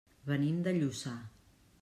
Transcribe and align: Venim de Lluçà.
Venim 0.29 0.63
de 0.69 0.73
Lluçà. 0.79 1.15